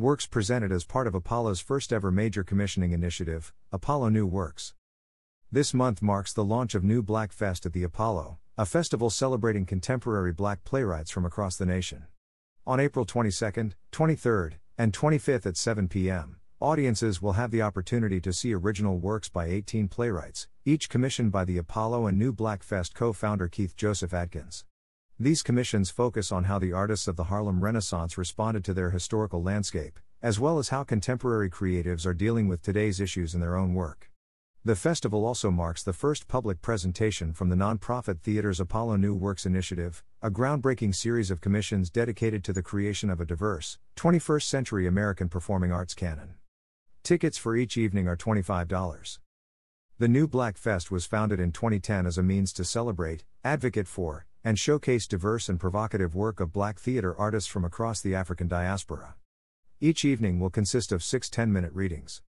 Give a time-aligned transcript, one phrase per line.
[0.00, 4.72] Works presented as part of Apollo's first ever major commissioning initiative, Apollo New Works.
[5.52, 9.66] This month marks the launch of New Black Fest at the Apollo, a festival celebrating
[9.66, 12.06] contemporary black playwrights from across the nation.
[12.66, 18.32] On April 22nd, 23rd, and 25th at 7 p.m., audiences will have the opportunity to
[18.32, 22.94] see original works by 18 playwrights, each commissioned by the Apollo and New Black Fest
[22.94, 24.64] co founder Keith Josef Adkins.
[25.22, 29.42] These commissions focus on how the artists of the Harlem Renaissance responded to their historical
[29.42, 33.74] landscape, as well as how contemporary creatives are dealing with today's issues in their own
[33.74, 34.10] work.
[34.64, 39.44] The festival also marks the first public presentation from the nonprofit theater's Apollo New Works
[39.44, 44.86] Initiative, a groundbreaking series of commissions dedicated to the creation of a diverse, 21st century
[44.86, 46.36] American performing arts canon.
[47.02, 49.18] Tickets for each evening are $25.
[49.98, 54.24] The New Black Fest was founded in 2010 as a means to celebrate, advocate for,
[54.44, 59.14] and showcase diverse and provocative work of black theater artists from across the African diaspora.
[59.80, 62.22] Each evening will consist of six 10 minute readings.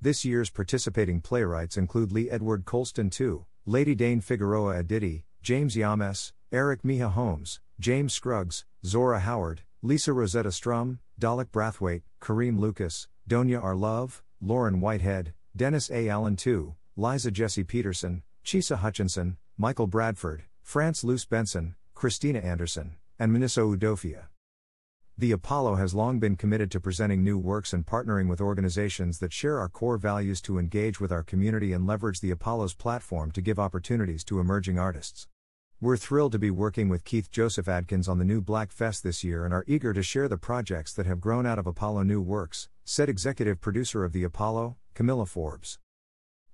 [0.00, 6.32] This year's participating playwrights include Lee Edward Colston II, Lady Dane Figueroa Edidi, James Yames,
[6.52, 13.62] Eric Miha Holmes, James Scruggs, Zora Howard, Lisa Rosetta Strum, Dalek Brathwaite, Kareem Lucas, Donja
[13.62, 13.74] R.
[13.74, 16.08] Love, Lauren Whitehead, Dennis A.
[16.08, 23.30] Allen II, Liza Jesse Peterson, Chisa Hutchinson, Michael Bradford, France Luce Benson, Christina Anderson, and
[23.30, 24.24] Mfoniso Udofia.
[25.16, 29.32] The Apollo has long been committed to presenting new works and partnering with organizations that
[29.32, 33.40] share our core values to engage with our community and leverage the Apollo's platform to
[33.40, 35.28] give opportunities to emerging artists.
[35.80, 39.22] We're thrilled to be working with Keith Josef Adkins on the new Black Fest this
[39.22, 42.20] year and are eager to share the projects that have grown out of Apollo New
[42.20, 45.78] Works, said executive producer of the Apollo, Kamilah Forbes.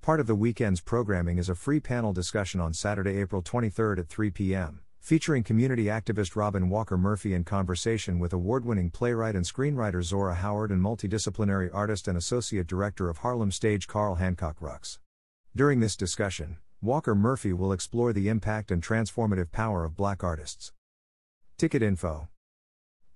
[0.03, 4.08] Part of the weekend's programming is a free panel discussion on Saturday, April 23 at
[4.08, 9.45] 3 p.m., featuring community activist Robin Walker Murphy in conversation with award winning playwright and
[9.45, 14.98] screenwriter Zora Howard and multidisciplinary artist and associate director of Harlem Stage Carl Hancock Rux.
[15.55, 20.73] During this discussion, Walker Murphy will explore the impact and transformative power of black artists.
[21.57, 22.27] Ticket info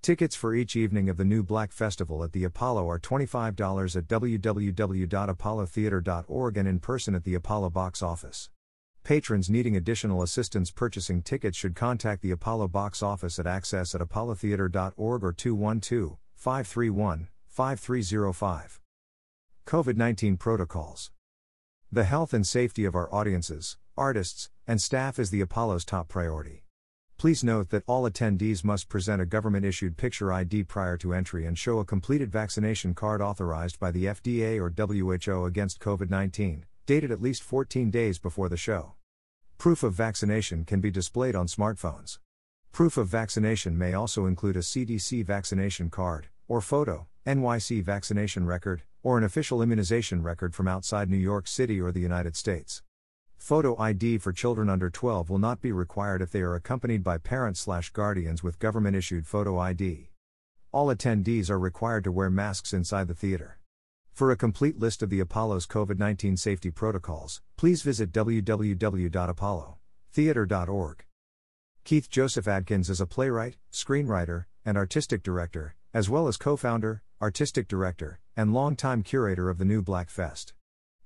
[0.01, 4.07] Tickets for each evening of the new Black Festival at the Apollo are $25 at
[4.07, 8.49] www.apollotheater.org and in person at the Apollo box office.
[9.03, 14.01] Patrons needing additional assistance purchasing tickets should contact the Apollo box office at access at
[14.01, 18.79] apollotheater.org or 212 531 5305.
[19.65, 21.11] COVID 19 Protocols
[21.91, 26.66] The health and safety of our audiences, artists, and staff is the Apollo's top priority.
[27.17, 31.47] Please note that all attendees must present a government issued picture ID prior to entry
[31.47, 36.65] and show a completed vaccination card authorized by the FDA or WHO against COVID 19,
[36.85, 38.93] dated at least 14 days before the show.
[39.57, 42.19] Proof of vaccination can be displayed on smartphones.
[42.71, 48.83] Proof of vaccination may also include a CDC vaccination card, or photo, NYC vaccination record,
[49.01, 52.83] or an official immunization record from outside New York City or the United States.
[53.47, 57.17] Photo ID for children under 12 will not be required if they are accompanied by
[57.17, 60.09] parents/guardians with government-issued photo ID.
[60.73, 63.59] All attendees are required to wear masks inside the theater.
[64.11, 71.05] For a complete list of the Apollo's COVID-19 safety protocols, please visit www.apollotheater.org.
[71.85, 77.69] Keith Josef Adkins is a playwright, screenwriter, and artistic director, as well as co-founder, artistic
[77.69, 80.53] director, and longtime curator of the New Black Fest.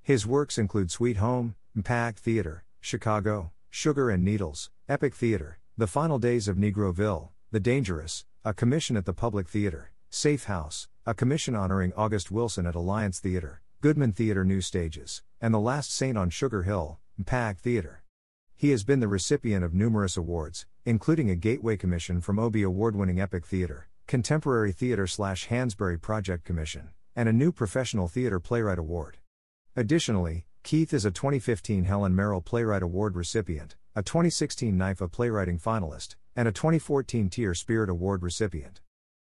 [0.02, 6.18] His works include Sweet Home, Impact Theater, Chicago, Sugar and Needles, Epic Theater, The Final
[6.18, 11.54] Days of Negroville, The Dangerous, a commission at the Public Theater, Safe House, a commission
[11.54, 16.28] honoring August Wilson at Alliance Theater, Goodman Theater New Stages, and The Last Saint on
[16.28, 18.02] Sugar Hill, Impact Theater.
[18.54, 22.96] He has been the recipient of numerous awards, including a Gateway Commission from Obie award
[22.96, 28.78] winning Epic Theater, Contemporary Theater slash Hansberry Project Commission, and a new Professional Theater Playwright
[28.78, 29.16] Award.
[29.74, 36.14] Additionally, Keith is a 2015 Helen Merrill Playwright Award recipient, a 2016 NYFA Playwriting finalist,
[36.36, 38.80] and a 2014 Tier Spirit Award recipient.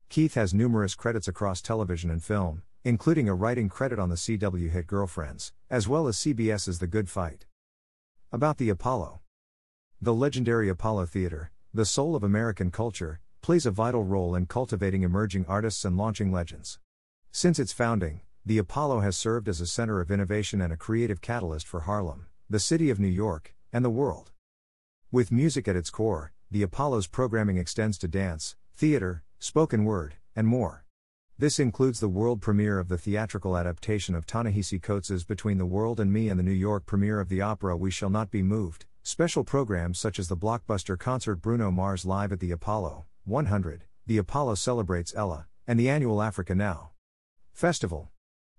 [0.09, 4.71] Keith has numerous credits across television and film, including a writing credit on the CW
[4.71, 7.45] hit Girlfriends, as well as CBS's The Good Fight.
[8.33, 9.21] About the Apollo
[10.01, 15.03] The legendary Apollo Theater, the soul of American culture, plays a vital role in cultivating
[15.03, 16.79] emerging artists and launching legends.
[17.31, 21.21] Since its founding, the Apollo has served as a center of innovation and a creative
[21.21, 24.31] catalyst for Harlem, the city of New York, and the world.
[25.11, 30.47] With music at its core, the Apollo's programming extends to dance, theater, spoken word, and
[30.47, 30.85] more.
[31.37, 35.99] This includes the world premiere of the theatrical adaptation of Ta-Nehisi Coates' Between the World
[35.99, 38.87] and Me and the New York premiere of the opera We Shall Not Be Moved,
[39.03, 44.19] special programs such as the blockbuster concert Bruno Mars Live at the Apollo 100, the
[44.19, 46.93] Apollo Celebrates Ella, and the annual Africa Now
[47.53, 48.13] Festival.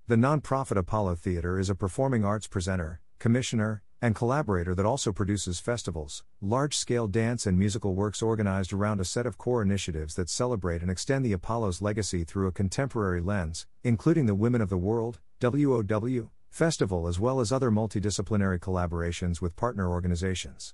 [0.10, 5.60] The nonprofit Apollo Theater is a performing arts presenter, commissioner, and collaborator that also produces
[5.60, 10.30] festivals, large scale dance and musical works organized around a set of core initiatives that
[10.30, 14.78] celebrate and extend the Apollo's legacy through a contemporary lens, including the Women of the
[14.78, 20.74] World, WOW, festival as well as other multidisciplinary collaborations with partner organizations.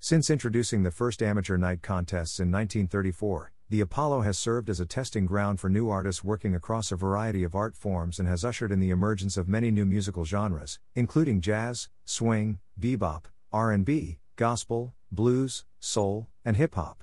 [0.00, 4.86] Since introducing the first amateur night contests in 1934, the Apollo has served as a
[4.86, 8.70] testing ground for new artists working across a variety of art forms and has ushered
[8.70, 15.64] in the emergence of many new musical genres, including jazz, swing, bebop, R&B, gospel, blues,
[15.80, 17.02] soul, and hip hop.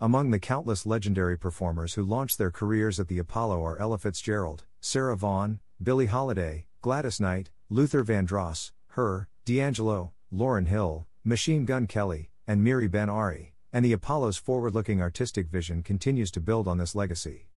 [0.00, 4.62] Among the countless legendary performers who launched their careers at the Apollo are Ella Fitzgerald,
[4.80, 12.30] Sarah Vaughan, Billie Holiday, Gladys Knight, Luther Vandross, H.E.R., D'Angelo, Lauryn Hill, Machine Gun Kelly,
[12.46, 16.78] and Miri Ben Ari and the Apollo's forward looking artistic vision continues to build on
[16.78, 17.50] this legacy.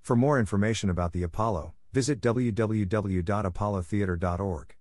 [0.00, 4.74] For more information about the Apollo, visit www.apollotheater.org.